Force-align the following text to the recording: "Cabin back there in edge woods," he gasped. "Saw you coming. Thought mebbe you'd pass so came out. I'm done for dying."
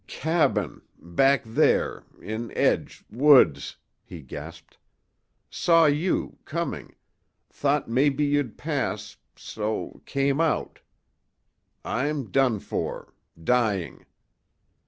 "Cabin 0.07 0.81
back 0.97 1.43
there 1.43 2.01
in 2.23 2.49
edge 2.57 3.05
woods," 3.11 3.75
he 4.03 4.23
gasped. 4.23 4.79
"Saw 5.47 5.85
you 5.85 6.39
coming. 6.43 6.95
Thought 7.51 7.87
mebbe 7.87 8.19
you'd 8.21 8.57
pass 8.57 9.17
so 9.35 10.01
came 10.07 10.41
out. 10.41 10.79
I'm 11.85 12.31
done 12.31 12.57
for 12.59 13.13
dying." 13.41 14.07